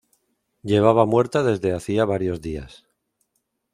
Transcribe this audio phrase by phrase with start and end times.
[0.63, 2.87] Llevaba muerta desde hacía varios días.